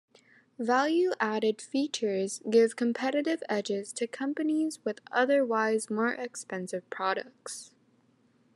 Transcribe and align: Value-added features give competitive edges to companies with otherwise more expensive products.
Value-added 0.57 1.61
features 1.61 2.41
give 2.49 2.75
competitive 2.75 3.43
edges 3.47 3.93
to 3.93 4.07
companies 4.07 4.79
with 4.83 4.99
otherwise 5.11 5.91
more 5.91 6.13
expensive 6.13 6.89
products. 6.89 7.69